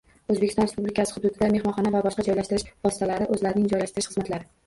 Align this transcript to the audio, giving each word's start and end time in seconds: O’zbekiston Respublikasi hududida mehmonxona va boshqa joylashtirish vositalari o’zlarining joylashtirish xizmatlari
O’zbekiston 0.33 0.67
Respublikasi 0.67 1.13
hududida 1.17 1.49
mehmonxona 1.57 1.91
va 1.97 2.01
boshqa 2.07 2.25
joylashtirish 2.29 2.65
vositalari 2.87 3.29
o’zlarining 3.35 3.71
joylashtirish 3.75 4.09
xizmatlari 4.15 4.51